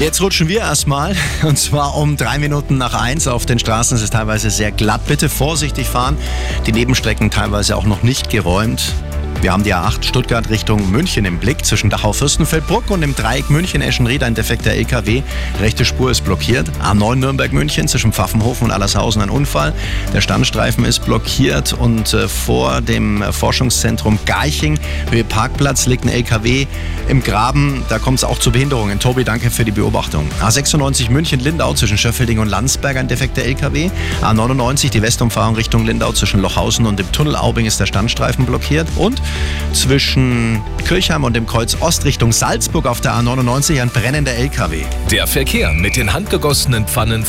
Jetzt 0.00 0.20
rutschen 0.20 0.46
wir 0.46 0.60
erstmal 0.60 1.16
und 1.42 1.58
zwar 1.58 1.96
um 1.96 2.16
drei 2.16 2.38
Minuten 2.38 2.78
nach 2.78 2.94
eins. 2.94 3.26
Auf 3.26 3.46
den 3.46 3.58
Straßen 3.58 3.96
ist 3.96 4.04
es 4.04 4.10
teilweise 4.10 4.48
sehr 4.48 4.70
glatt. 4.70 5.00
Bitte 5.08 5.28
vorsichtig 5.28 5.88
fahren. 5.88 6.16
Die 6.66 6.72
Nebenstrecken 6.72 7.32
teilweise 7.32 7.76
auch 7.76 7.84
noch 7.84 8.04
nicht 8.04 8.30
geräumt. 8.30 8.94
Wir 9.40 9.52
haben 9.52 9.62
die 9.62 9.72
A8 9.72 10.02
Stuttgart 10.02 10.50
Richtung 10.50 10.90
München 10.90 11.24
im 11.24 11.38
Blick. 11.38 11.64
Zwischen 11.64 11.90
Dachau-Fürstenfeldbruck 11.90 12.90
und 12.90 13.02
dem 13.02 13.14
Dreieck 13.14 13.50
München-Eschenried 13.50 14.24
ein 14.24 14.34
defekter 14.34 14.72
LKW. 14.72 15.22
Rechte 15.60 15.84
Spur 15.84 16.10
ist 16.10 16.24
blockiert. 16.24 16.68
A9 16.82 17.16
Nürnberg-München 17.16 17.86
zwischen 17.86 18.12
Pfaffenhofen 18.12 18.64
und 18.66 18.72
Allershausen 18.72 19.22
ein 19.22 19.30
Unfall. 19.30 19.74
Der 20.12 20.22
Standstreifen 20.22 20.84
ist 20.84 21.04
blockiert 21.04 21.72
und 21.72 22.12
äh, 22.14 22.26
vor 22.26 22.80
dem 22.80 23.22
Forschungszentrum 23.30 24.18
Garching, 24.26 24.76
Höhe 25.12 25.22
Parkplatz, 25.22 25.86
liegt 25.86 26.04
ein 26.04 26.08
LKW 26.10 26.66
im 27.08 27.22
Graben. 27.22 27.84
Da 27.88 28.00
kommt 28.00 28.18
es 28.18 28.24
auch 28.24 28.40
zu 28.40 28.50
Behinderungen. 28.50 28.98
Tobi, 28.98 29.22
danke 29.22 29.52
für 29.52 29.64
die 29.64 29.70
Beobachtung. 29.70 30.28
A96 30.42 31.12
München-Lindau 31.12 31.74
zwischen 31.74 31.96
Schöffelding 31.96 32.40
und 32.40 32.48
Landsberg 32.48 32.96
ein 32.96 33.06
defekter 33.06 33.42
LKW. 33.42 33.90
A99 34.20 34.90
die 34.90 35.00
Westumfahrung 35.00 35.54
Richtung 35.54 35.86
Lindau 35.86 36.10
zwischen 36.10 36.40
Lochhausen 36.40 36.86
und 36.86 36.98
dem 36.98 37.10
Tunnel 37.12 37.36
Aubing 37.36 37.66
ist 37.66 37.78
der 37.78 37.86
Standstreifen 37.86 38.44
blockiert. 38.44 38.88
Und 38.96 39.22
zwischen 39.72 40.60
Kirchheim 40.86 41.24
und 41.24 41.36
dem 41.36 41.46
Kreuz 41.46 41.76
Ost 41.80 42.04
Richtung 42.04 42.32
Salzburg 42.32 42.86
auf 42.86 43.00
der 43.00 43.12
A99 43.12 43.80
ein 43.80 43.90
brennender 43.90 44.32
LKW. 44.32 44.82
Der 45.10 45.26
Verkehr 45.26 45.72
mit 45.72 45.96
den 45.96 46.12
handgegossenen 46.12 46.86
Pfannen 46.86 47.24
von 47.24 47.28